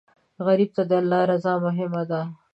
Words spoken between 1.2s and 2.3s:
رضا مهمه ده